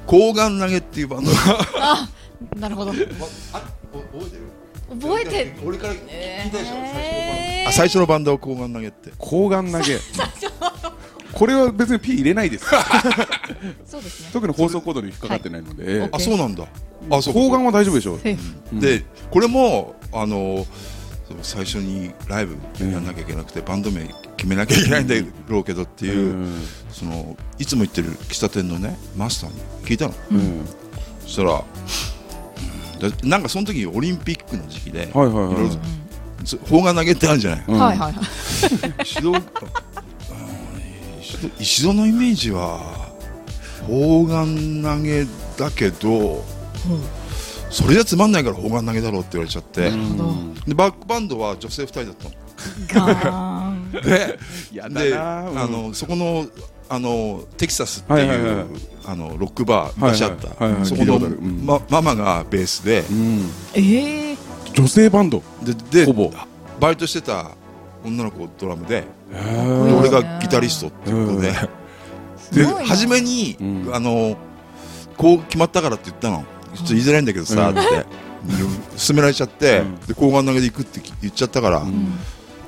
[0.06, 1.30] ー抗がん投げっていうバンド。
[1.30, 1.36] が
[1.76, 2.08] あ
[2.56, 2.92] なるほど。
[2.92, 3.00] あ覚
[4.26, 4.50] えてる？
[5.00, 9.12] 覚えて俺から聞いたでしょ、えあ最初のバンドは抗がん投げって。
[9.18, 9.98] 抗がん投げ。
[11.32, 12.66] これは別に P 入れないです。
[13.86, 14.30] そうですね。
[14.32, 16.08] 特に放送コードに引っかかってないので、はい。
[16.12, 16.64] あそうなんだ。
[17.08, 18.14] あそうか抗がんは大丈夫でしょ
[18.72, 18.74] う。
[18.76, 20.66] んでこれもあのそう
[21.42, 25.14] 最初にライブやんなきゃいけなくて、バンド名決めなきゃいけないんだ
[25.48, 26.62] ろうけどっていう、うん。
[26.90, 30.14] そのいつも行ってる喫茶店のねマスターに聞いたの。
[30.32, 30.66] うん。
[31.22, 31.62] そしたら、うん
[33.00, 35.52] でなんかその時オリンピックの時期で、はいはいはい。
[35.52, 35.76] いろいろ
[36.44, 37.78] そ砲丸投げってあるじゃない、うん。
[37.78, 38.24] はいはいはい。
[39.02, 39.40] 石戸あ
[41.58, 42.80] 石戸のイメージは
[43.86, 45.24] 砲丸投げ
[45.56, 46.44] だけど
[47.70, 49.90] それじゃつまんないから砲丸投げだろうって言われちゃって、
[50.66, 52.40] でバックバンドは女性2人だったの。
[54.02, 54.38] で
[54.72, 55.58] やだでなうん。
[55.58, 56.46] あのそこの
[56.88, 58.66] あのテキサスっていう、はいはいはい。
[59.06, 60.72] あのロックバー昔あった、はいはい。
[60.80, 63.00] はいそこの、ママがベースで。
[63.00, 63.50] うん。
[63.74, 64.36] ええ
[64.74, 65.42] 女性バンド。
[65.62, 66.32] ででほぼ。
[66.80, 67.52] バイトしてた
[68.04, 69.04] 女の子ドラムで。
[69.32, 71.52] 俺がギタリストっていうことで、
[72.52, 73.90] で初めに、うん。
[73.94, 74.36] あの
[75.16, 77.78] こう決まったからって言ったのちょっと言いづらいんだけどさ、うん。
[77.78, 78.06] って。
[78.96, 79.96] 勧められちゃって、うん。
[80.00, 82.18] で抗がん投げで行くって言っちゃったから、ん。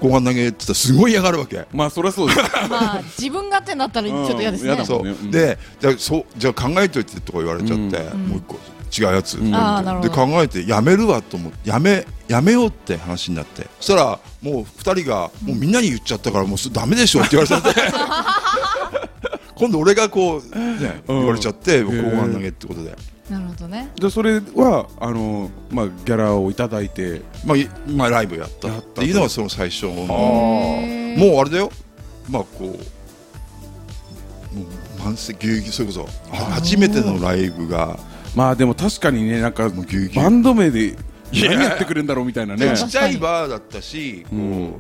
[0.01, 1.67] 抗がん投げって言ったらすごい嫌がるわけ。
[1.73, 2.41] まあそりゃそうです。
[2.69, 4.73] まあ自分がってなったらちょっと嫌ですね。
[4.81, 8.27] うそう、ねうんでじゃあそうじゃあ考えといてとか言われちゃって、うん。
[8.29, 8.59] もう一個
[8.95, 9.51] 違うやつ、うん。
[10.03, 10.15] でど。
[10.15, 13.67] 考えてやめるわと思ってやめやめようって話になって。
[13.79, 17.81] そしたらもう二人がもうみんなに言っちゃったからもうそれダメでしょって言われちゃって。
[19.55, 21.19] 今度俺がこうねうん。
[21.19, 22.11] 言われちゃってへー。
[22.11, 22.97] 抗がん投げってことで
[23.33, 23.91] なるほどね。
[23.97, 30.09] でそれはあのまあギャラをいただいてまあいまあライブやったやっていうのがその最初のもう
[31.41, 31.71] あれだよ。
[32.29, 32.73] まあこうも
[34.65, 36.09] う満席ぎゅうぎゅうそれこそは
[36.55, 37.99] 初めてのライブが。
[38.37, 40.25] まあでも確かにねなんかもうぎゅうぎゅう。
[40.25, 40.97] バンド名で
[41.33, 42.67] 何やってくれるんだろうみたいなね。
[42.67, 44.77] でちっちゃいバーだったし、も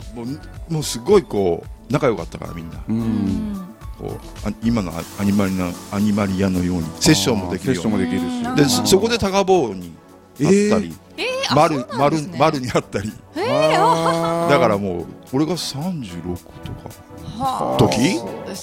[0.68, 3.71] うもうすごいこう仲良かったからみんな、ううんん
[4.02, 8.56] こうあ今のアニマリなアニマリアのようにセッションもできるように。
[8.56, 9.94] でそそこで高坊に
[10.40, 11.26] あったり、えー。
[11.50, 12.38] あ丸そうなん丸ですね。
[12.38, 13.12] 丸にあったり。
[13.36, 14.50] あー。
[14.50, 16.90] だからもう俺が36とか。
[17.38, 17.78] はあ。
[17.78, 18.18] 時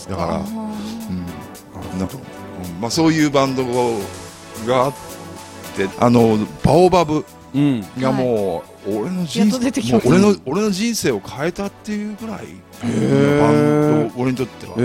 [0.09, 0.39] だからは
[1.93, 1.99] うん。
[1.99, 2.81] なんか、うん。
[2.81, 3.63] まあ、そういうバンド
[4.67, 4.93] があっ
[5.75, 7.25] てあのバオバブ
[7.55, 7.85] うん。
[7.97, 13.39] がもう、俺の人生俺の俺の人生を変えたっていうぐらいー。
[13.39, 14.75] バンド俺にとっては、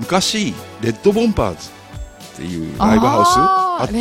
[0.00, 3.92] 昔レッドボンパーズっていうライブハウスあった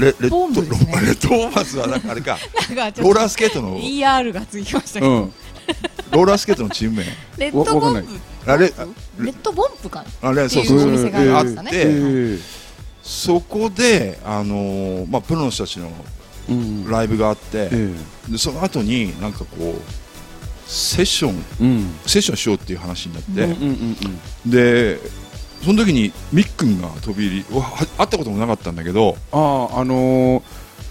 [0.00, 2.38] レッドボンブですねレッドボンパーズは なんかあれか
[2.98, 5.32] ローラースケートの ER がつきましたけど、うん。
[6.10, 7.04] ローラースケートのチーム名。
[7.36, 8.08] レッドボンプ
[8.50, 10.04] あれレッドボンプか。
[10.22, 12.38] なあれそうそうお店があって
[13.02, 15.92] そこであのーまあプロの人たちのうん
[16.90, 17.94] ライブがあって、え
[18.28, 19.82] でその後になんかこう
[20.66, 21.94] セッションえうん。
[22.06, 24.98] セッションしようっていう話になって、うんうんうんで
[25.62, 27.44] その時にミックンが飛び入り
[27.98, 30.42] 会ったこともなかったんだけどあああのー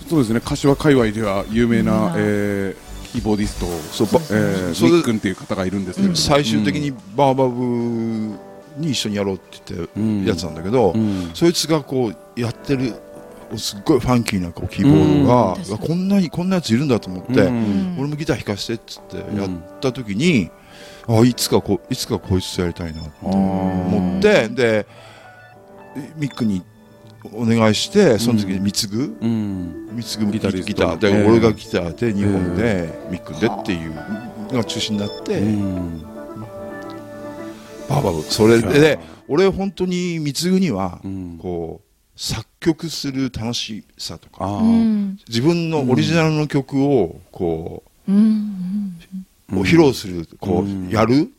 [0.07, 2.13] そうですね柏界隈では有名な、うん。
[2.17, 8.37] えーキーボーディストそうばえーそれミックンっていう方がいるんですけれども最終的にバーバブ
[8.77, 9.87] に一緒にやろうって言っ
[10.23, 11.31] てやつなんだけど、うん。
[11.33, 12.93] そいつがこうやってる
[13.57, 17.95] すっごいファンキーなこうキーボードが、こんなにこんなやついるんだと思って、うん。
[17.99, 20.51] 俺もギター弾かせてっつってやった時に、
[21.07, 24.85] あいつかこいつかこいつとやりたいなってあー思ってで
[26.17, 26.61] ミックに
[27.33, 29.89] お願いしてその時に貢ぐ、うん。
[29.95, 30.99] 貢ぐギター。
[30.99, 31.27] で、ええ。
[31.27, 33.95] 俺がギターで日本で、ミックでっていう
[34.51, 36.01] のが中心になって、うん。
[37.89, 41.39] バーバブそれで俺本当に貢ぐには、うん。
[41.41, 44.61] こう作曲する楽しさとか
[45.27, 48.11] 自分のオリジナルの曲をこう
[49.63, 50.89] 披露するこう、うん。
[50.89, 51.29] やる、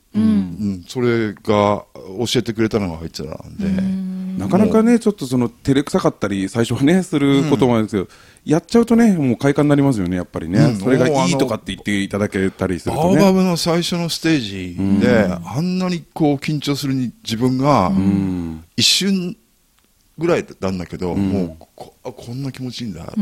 [0.89, 4.39] それが教えてくれたのがあいつらなんで、うん。
[4.39, 8.09] なかなかね、ちょっとその照れくさかったり、最初はね、することもあるんですけど、
[8.45, 10.59] やっちゃうとね、もう快感になりますよね、やっぱりね。
[10.59, 10.77] うん。
[10.77, 13.21] それがいいとかって言っていただけたりするバとね。
[13.21, 18.65] ーバブの最初のステージで、あんなにこう緊張するに自分がうん。
[18.77, 19.37] 一瞬
[20.21, 23.21] ぐらいなんだけど、んもうこあこんな気持ちいいんだって。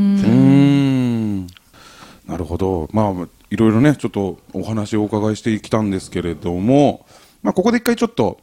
[2.30, 2.88] なるほど。
[2.92, 7.06] まあ、いろいろね、ちょっとお話をお伺いしてきたんですけれども、
[7.42, 8.40] まあ、ここで一回ちょっと、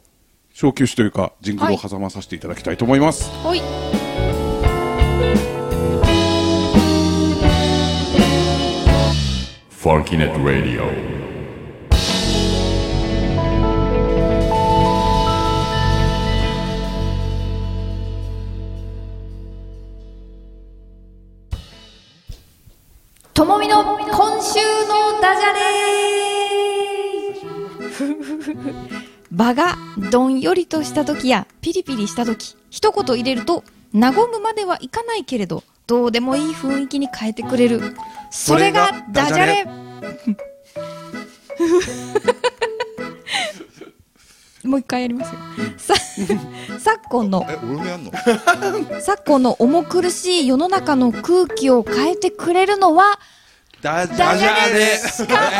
[0.54, 3.30] 小休止というか、ジングルを挟まさせていただきたいと思います。
[3.44, 3.60] はい
[9.70, 11.15] ファンキネット・ラディオ
[23.36, 25.60] ともみの今週のダジャレ。
[29.30, 29.76] 場が
[30.10, 37.82] どんよりとした時やピリピリした時一言入れると和むまではいかないけれどどうでもいい雰囲気に変えてくれる。
[38.30, 39.66] それがダジャレ
[44.66, 45.40] もう一回やりますよ。
[45.78, 45.94] さ
[46.78, 47.46] 昨今の。
[47.48, 48.12] え俺もやんの？
[49.00, 53.18] 昨今の重苦しい世の中の空気を変えてくれるのは
[53.82, 55.50] ダダジャレしかない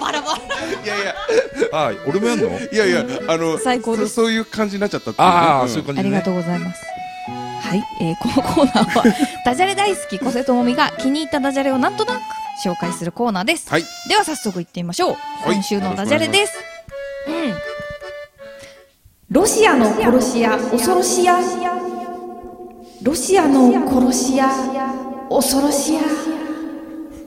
[0.00, 0.38] バラバラ。
[0.84, 1.14] いやいや、
[1.72, 2.46] あ俺もやんの？
[2.46, 4.08] いやいや、あの、最高です。
[4.10, 6.82] そそういう感じになっちゃったああ、んそういう感じありがとうございます。
[7.62, 9.04] はい、えーこのコーナーは
[9.44, 12.20] ダジャレ大好き小瀬智美が気に入ったダジャレをなんとなく
[12.62, 13.68] 紹介するコーナーです。
[13.70, 13.84] はい。
[14.08, 15.12] では早速行ってみましょう。
[15.12, 15.16] い。
[15.54, 16.52] 今週のダジャレです。
[19.34, 19.40] うん。
[19.40, 21.38] ロシアの殺し屋恐ろしや。
[23.02, 24.48] ロシアの殺し屋
[25.28, 26.00] 恐ろしや。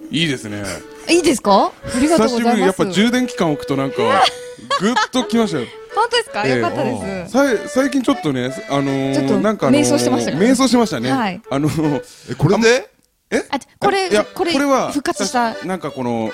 [0.10, 0.64] いいですね。
[1.10, 1.72] いいですか？
[1.96, 2.98] ありがとう久しぶりにやっございます。
[2.98, 3.98] ぱ充電期間置くとなんか、
[4.80, 5.66] ぐっときましたよ。
[5.96, 6.44] 本当ですか？
[6.46, 7.32] ええよかったです。
[7.34, 11.12] さい最近ちょっとね、あのー、ちょっとなんか、あのー、迷走してましたね迷走してましたね。
[11.12, 12.90] はいあのー、えこれで？
[13.32, 13.44] え？
[13.50, 15.56] あ、これこれは復活した。
[15.66, 16.32] なんかこの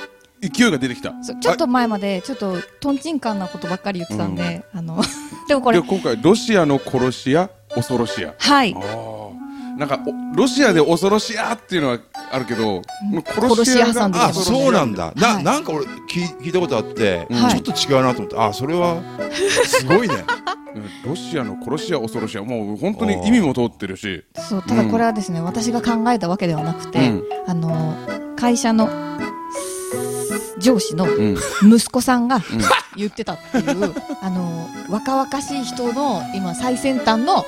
[0.49, 1.13] 勢いが出てきた。
[1.39, 5.01] ちょっと前までちょっとトンチンカンなことばっかり言ってたんで、あの
[5.47, 7.49] でもこれで今回ロシアの殺し屋。
[7.73, 8.33] 恐ろしや。
[8.37, 8.75] はい。
[8.75, 9.77] ああ。
[9.77, 11.99] なんかおロシアで恐ろしやっていうのは
[12.31, 12.81] あるけど、
[13.25, 15.13] 殺し屋挟んであそうなんだ。
[15.15, 17.61] な,、はいなんか俺聞い聞いたことあって、はい。
[17.61, 18.37] ちょっと違うなと思って。
[18.37, 19.01] あそれは
[19.65, 20.15] すごいね。
[20.75, 24.23] う んロシアの殺し屋恐ろしやもう本当に意味も通ってるし。
[24.35, 27.23] そうただこれはですね、私が考えたわけではなくて、うん。
[27.47, 27.95] あの
[28.35, 28.89] 会社の
[30.59, 31.37] 上司のうん。
[31.63, 32.41] 息子さんが
[32.95, 37.45] 言ってたっていう、 あの若々しい人の今最先端の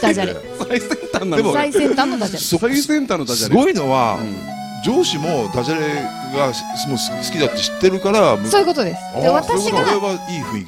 [0.00, 0.36] ダジャレ
[0.68, 1.36] 最先端なの。
[1.36, 3.56] でも最先端のダジャレそ最先端のダジャすレ。
[3.56, 4.53] ごいのは、うん
[4.84, 6.02] 上司もダジャレ
[6.36, 9.00] がすもう好きだって知ってるからそういうことです。
[9.30, 9.82] 私が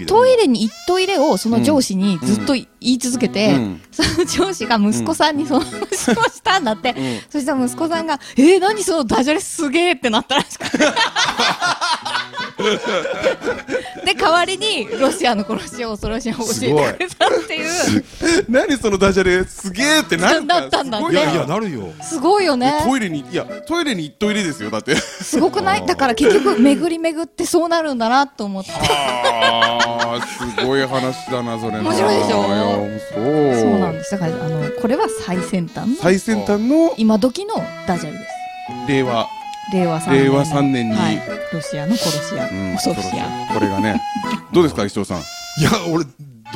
[0.07, 3.83] トイレに行っといれをその上司にずっと言い続けて、うん。
[3.91, 7.21] その上司が息子さんにその話をしたんだって、うん。
[7.29, 10.79] そしたら息子さんが「えー、何そのダジャレすげえ」ってなったらしくて
[14.05, 18.45] で代わりにロシアの殺し屋恐ろしいを教えてくれたっていう。
[18.49, 21.11] 何そのダジャレすげえってなるなったんだね。
[21.11, 21.15] い。
[21.15, 21.93] やいやなるよ。
[22.03, 22.81] すごいよね。
[22.85, 24.71] トイレにいやトイレに行っといれですよ。
[24.71, 24.97] だって。
[24.97, 25.87] すごくない？
[25.87, 31.79] だから結局巡り巡ってそうなるんだなと思ってあーすごい話だなそれな。
[31.81, 32.43] 面白いでしょ？
[33.15, 33.61] そう。
[33.61, 34.11] そうなんです。
[34.13, 37.55] だからあのこれは最先端の最先端の今時の
[37.87, 38.25] ダジャレです。
[38.89, 39.29] 令和
[39.73, 40.97] 令和3年令和3年に。
[40.97, 43.25] はい、ロシアの殺し屋、うん恐ろし屋。
[43.53, 44.01] これがね
[44.53, 45.19] どうですか石尾さん？
[45.19, 45.23] い
[45.63, 46.11] や俺ど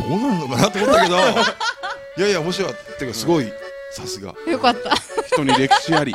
[0.07, 1.17] うなるのかなと思ったけど。
[2.19, 3.53] いやいや面白いっていうかすごい
[3.93, 4.35] さすが。
[4.47, 4.95] よかった。
[5.27, 6.13] 人に歴史あり。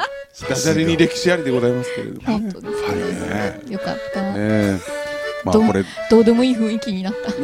[0.49, 2.27] ダジャレに歴史ありでございますけれども。
[2.27, 3.29] 本当ですファン
[3.67, 5.04] ねよかった、ねえ
[5.45, 5.85] まあどうこれ。
[6.09, 7.31] どうでもいい雰囲気になった。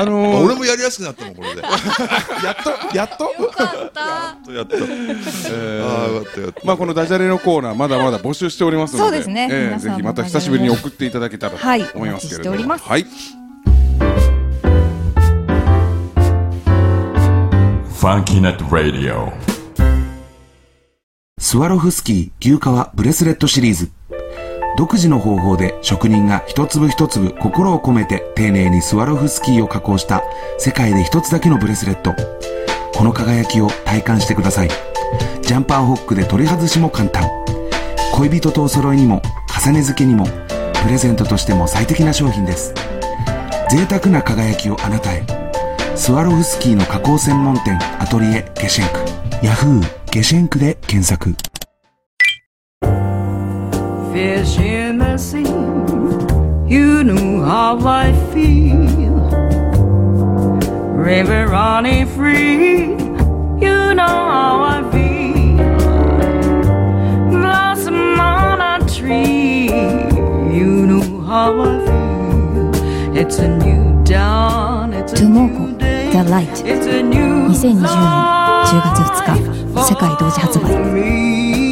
[0.00, 1.62] あのー俺もやりやすくなったもんこれで。
[1.62, 1.68] や
[2.44, 3.24] やっとやっと？
[3.42, 4.30] よかった。
[4.32, 4.76] っとやっと。
[4.76, 6.60] えーああよかったよかった。
[6.66, 9.48] まあこのダジャレのコーナーまだまだ募集しておりますのでそうですね。
[9.50, 12.56] ええ皆さんのぜひまた久しぶりに送っていただけたらとはい思いますけれども。
[12.56, 12.88] お待ちしております。
[12.88, 13.06] はい。
[18.00, 19.32] Funky Net Radio.
[21.38, 23.90] スワロフスキー牛革ブレスレットシリーズ
[24.76, 30.22] 独自の方法で職人が一粒一粒心を込めて丁寧にスワロフスキーを加工した
[30.58, 32.12] 世界で一つだけのブレスレット。
[32.92, 34.68] この輝きを体感してください。
[35.42, 37.28] ジャンパーホックで取り外しも簡単。
[38.12, 39.22] 恋人とお揃いにも
[39.64, 40.26] 重ね付けにも
[40.82, 42.74] プレゼントとしても最適な商品です。
[43.70, 45.24] 贅沢な輝きをあなたへ。
[45.94, 49.46] スワロフスキーの加工専門店アトリエゲシェンク。
[49.46, 51.53] ヤフーゲシェンクで検索。
[54.14, 55.42] Fish in the sea.
[56.72, 59.18] You knew how I feel.
[60.94, 62.94] River running free.
[63.64, 65.56] You know how I feel.
[67.32, 69.66] Blossom on a tree.
[70.58, 73.16] You know how I feel.
[73.20, 74.92] It's a new dawn.
[74.92, 76.12] It's a new day.
[76.12, 77.84] The Light It's a new 2020年
[78.64, 81.63] 10月2日世界同時発売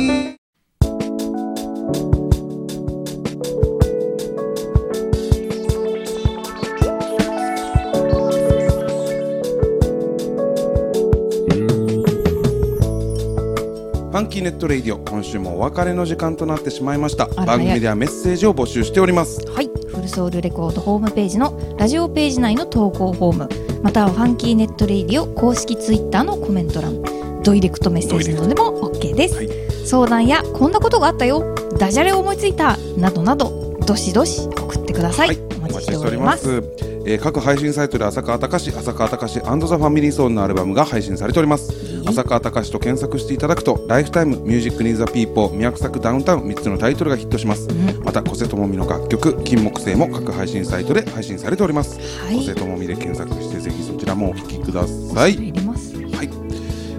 [14.22, 14.98] ンキーネットレイディオ。
[14.98, 17.26] 今週もお別れの時間となってしまいました。
[17.26, 19.44] 番組ではメッセージを募集しております。
[19.48, 23.48] はい、フルソウルレコードホームページのラジオページ内の投稿フォーム。
[23.82, 27.02] またはファンキーネットレイディオ公式ツイッターのコメント欄。
[27.42, 29.48] ダイレクトメッセージなどでも OK です、はい。
[29.84, 31.54] 相談やこんなことがあったよ。
[31.78, 32.76] ダジャレ思いついた。
[32.96, 33.76] などなど。
[33.84, 35.38] どしどし送ってください、はい。
[35.56, 36.62] お待ちしております。
[37.04, 41.72] えー各配信サイトで浅川隆浅川隆ザ・ファミリーソウルのアルバムが配信されております
[42.06, 47.68] 浅川隆と検索していただくと「ライフタイムミュージック・ニーザ・ピーポー」「宮作ダウンタウン」3つのタイトルがヒットします、
[48.04, 52.36] また小瀬智美の楽曲「金木犀」も各配信サイトで配信されております、はい。
[52.36, 55.36] 小瀬智美で検索してぜひそちらもお聴きください。
[55.36, 56.30] はい、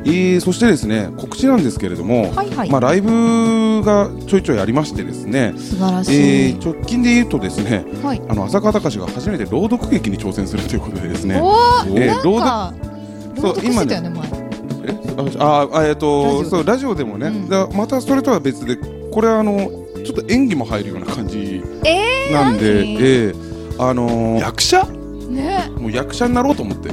[0.06, 2.70] えーそしてですね告知なんですけれども、はいはい。
[2.70, 8.22] まあ、ライブがちょいちょいありましてですね、素晴らしい、えー直近で言うとですねはい。
[8.28, 11.40] あの浅川隆が初めて朗読劇に挑戦するということでですね。
[11.42, 12.74] おーえーなんか
[13.36, 14.10] そう朗読してたよね
[15.40, 16.50] ああえっ、とラジオで。
[16.50, 17.50] そうラジオでもね、うん。
[17.50, 18.78] だまたそれとは別で
[19.12, 19.70] これはあの
[20.04, 22.96] ちょっと演技も入るような感じえー、なんで、何？
[22.96, 24.84] えーあのー役者？
[25.30, 25.70] ね。
[25.78, 26.90] もう役者になろうと思って。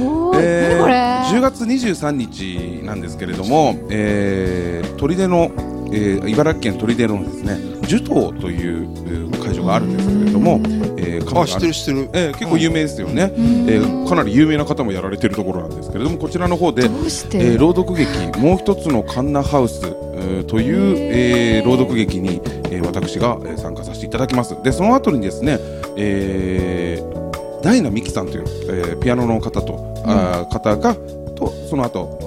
[0.00, 0.94] おー、 えー何これ
[1.38, 5.50] ？10月23日なんですけれども、えー、砦の、
[5.92, 10.60] えー茨城県砦のですね樹島というえー会場があるんですけれども、
[10.98, 12.10] えーカフェがあ知ってる知ってる。
[12.12, 13.28] えー結構有名ですよね、ん。
[13.68, 19.80] えーかなり有名な方もやられてるところなんですけれどもこちらの方で、えー朗読劇「もう一つのカンナハウス」
[20.20, 24.56] えーという、えー朗読劇に、えー私が、えー参加させていただきます。
[24.62, 25.58] でその後にですね、
[25.96, 27.18] えー
[27.62, 30.94] ダイナミキさんという、えーピアノの方と、あー方が
[31.34, 32.18] とその後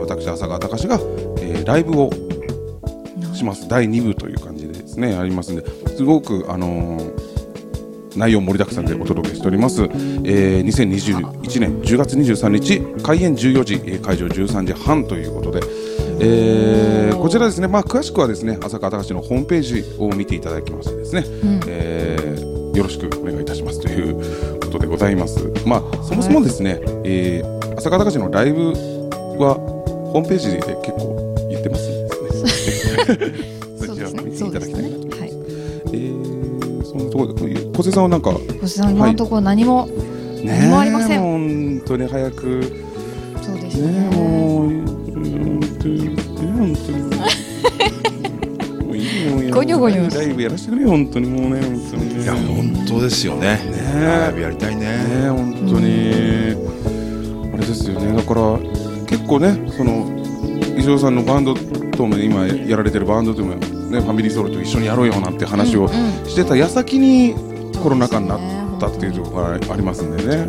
[0.00, 1.00] 私浅川隆が、
[1.40, 2.10] えーライブを
[3.36, 3.68] します。
[3.68, 5.64] 第2部という感じでですねありますんで
[5.96, 7.36] すごくあのー
[8.16, 15.60] 内容盛りだくさんでお届けしております、えー、2021年10月23日開演14時、えー会場13時半ということで、
[16.20, 21.24] えーこちらですね、まあ、詳しくはですね浅川隆のホームページを見ていただきましてですね、
[21.66, 25.50] えーよろしくお願いいたしますということでございます。
[25.66, 28.68] まあ、そもそもですね、えー浅川隆のライブ
[29.38, 31.35] はホームページで結構
[33.78, 34.96] そちらを見ていただきたいなと。
[34.96, 35.20] 思います。
[35.20, 35.32] はい。
[35.92, 36.36] えー
[36.86, 39.88] そんなところで、小瀬さんはなんか、星さん今のところ何も、
[40.44, 41.20] 何もありません。
[41.20, 42.66] 本当に早く、ね
[43.42, 46.98] そうですえ、ねもう、本当に、本当に、
[48.86, 50.16] もういいよ、やゴニョゴニョ。
[50.16, 51.28] ライブやらせてくれよ本当に。
[51.28, 52.16] もうね本当に。
[52.18, 53.58] ねいや本当ですよね。
[54.00, 54.82] ライブやりたいね。
[54.82, 55.86] ね本当に。
[57.54, 58.16] あれですよね。
[58.16, 58.58] だから
[59.06, 60.06] 結構ねその
[60.78, 61.54] 石尾さんのバンド
[61.96, 63.66] とも今やられてるバンドともね
[64.00, 67.34] ファミリーソウルと一緒にやろうよなんて話をしてた矢先に
[67.82, 68.40] コロナ禍になっ
[68.78, 70.46] たっていうところがありますんでね。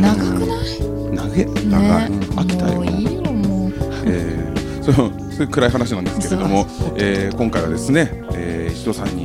[0.00, 0.80] 長くない？
[1.14, 1.64] 長えね。
[1.66, 2.10] 長い。
[2.10, 2.74] 飽きたよ。
[2.74, 3.72] もういいよもう。
[4.06, 6.66] えー、そのそういう暗い話なんですけれども、
[6.96, 9.22] えー今回はですね、えー、石戸さんに、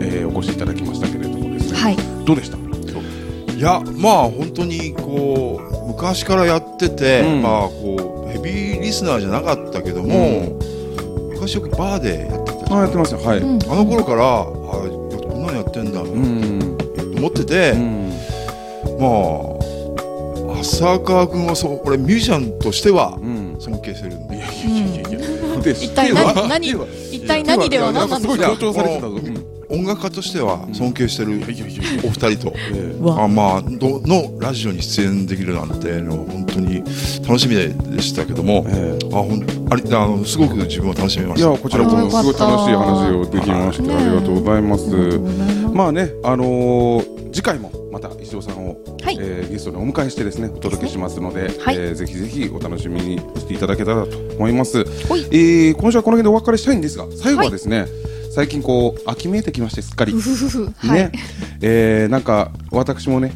[0.00, 1.96] えーお越しいただきましたけれどもですね、はい。
[2.24, 2.56] どうでした？
[2.56, 7.42] いやまあ本当にこう昔からやってて、うん。
[7.42, 10.58] まあこうヘビーリスナーじゃなかったけども、
[11.42, 12.78] 昔よくバーでやってたじゃん。
[12.78, 13.62] あやってますよはい、うん。
[13.64, 16.00] あの頃からあこんなのやってんだ。
[16.00, 16.76] とうん。
[17.18, 18.10] 思ってて、うん。
[19.00, 19.08] ま
[20.56, 23.56] あ浅川君はそう俺ミュージシャンとしてはうん。
[23.58, 24.18] 尊敬してる。
[24.18, 25.18] んで、いやいやいやいや。
[25.62, 29.31] で一体何何一体何では何なんですかすごい強調されてたぞ、うん
[29.72, 31.32] 音楽家としては尊敬してる
[32.04, 33.24] お二人と、えうわ。
[33.24, 36.84] あまあどのラジオに出演できるなんてのは本当に
[37.26, 39.06] 楽しみでしたけども、ええ。
[39.06, 39.42] あほん
[39.72, 41.48] ありあのすごく自分は楽しみました。
[41.48, 42.22] いやこちらこそ。
[42.22, 44.90] すごい楽しい話をできましてねありがとうございます、
[45.72, 49.16] まあねあのー次回もまた石尾さんを、はい。
[49.18, 51.76] えーゲストにお迎えしてですねお届けしますので、はい。
[51.76, 55.26] えーぜひぜひお楽しみにしていただけたらと思います、ほい。
[55.30, 57.86] えー今週はこの辺でお別れしたいんですが最後はですね、
[58.34, 60.12] 最近こう秋めいてきましてすっかり。
[60.12, 60.72] うふふふ。
[60.86, 61.00] はい。
[61.04, 61.12] ね、
[61.60, 63.32] えーなんか私もね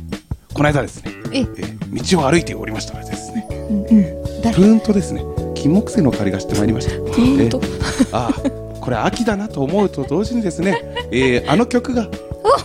[0.54, 1.76] この間ですね、ええー
[2.14, 3.46] 道を歩いておりましたらですね。
[3.50, 4.42] うんうん。
[4.42, 4.54] 誰？
[4.56, 5.22] プーンとですね
[5.54, 6.92] 金木犀の香りがしてまいりました。
[7.12, 7.60] プーンと。
[7.62, 8.32] えーああ
[8.80, 10.80] これ秋だなと思うと同時にですね、
[11.10, 12.08] えーあの曲が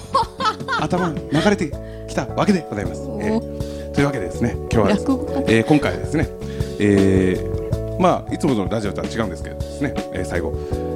[0.79, 1.71] 頭に流れて
[2.07, 5.43] きたわけでございます、えーというわけでですね今日はです落語家。
[5.47, 6.29] えー今回はですね、
[6.79, 10.90] えーまあいつものラジオとは違うんですけどですね、えー最後小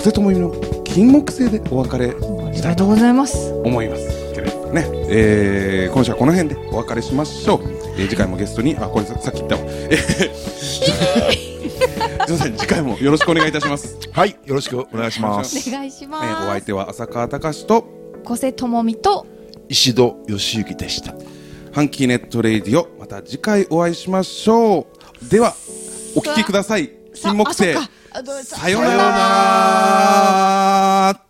[0.00, 0.50] 瀬智美の
[0.84, 3.52] 金木犀でお別れありがとうございます。
[3.64, 7.60] 思いますけれどもね、えー今週はこの辺でお別れしましょう、
[7.96, 9.62] えー次回もゲストにあこれささっき言ったわ。
[9.64, 10.30] えー
[12.26, 15.68] すいません次回もよろしくお願いいたします、はいよろしくお願いします。
[15.68, 17.84] お願いしえまーお相す手は浅川隆と
[18.24, 19.26] 小瀬智美と
[19.68, 21.14] 石戸義行でした。
[21.72, 24.86] ハンキーネットレイディオまた次回お会いしましょ
[25.22, 25.28] う。
[25.30, 25.54] では
[26.16, 26.90] お聞きください。
[27.14, 27.74] 金木犀
[28.44, 31.29] さようなら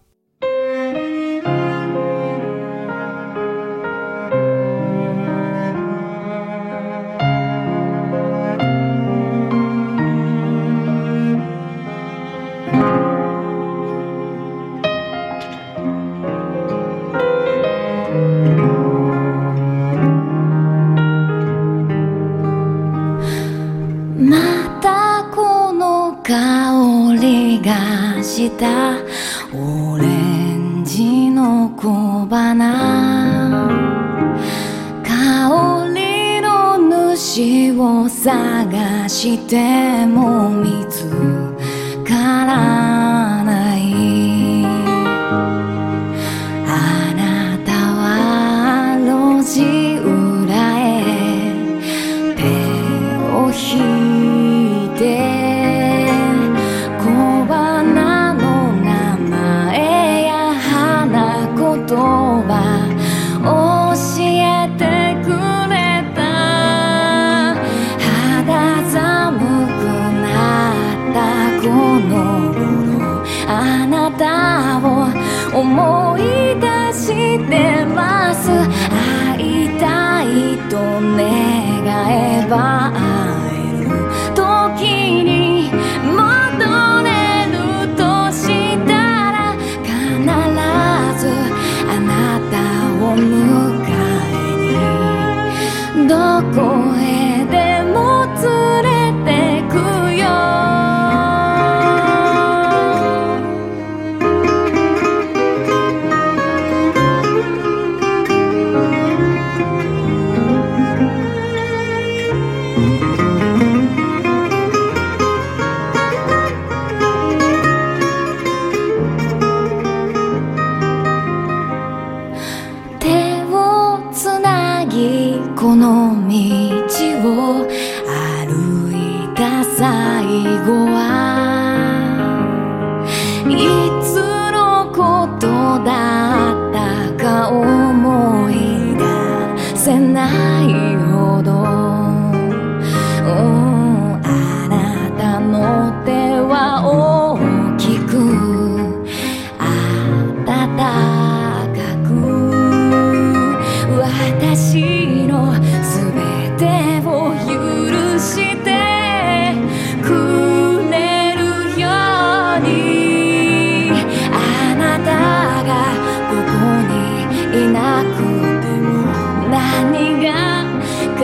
[96.52, 96.79] え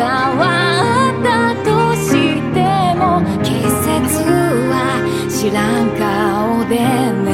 [0.06, 2.10] ったとし
[2.54, 3.50] ても季
[3.82, 4.22] 節
[4.70, 4.74] は
[5.28, 7.25] 知らん顔で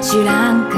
[0.00, 0.69] 知らん